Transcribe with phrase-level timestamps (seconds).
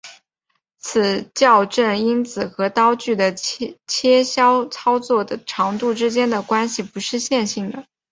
[0.79, 7.85] 此校正因子和刀具的切削操作的长度之间的关系不是线性的。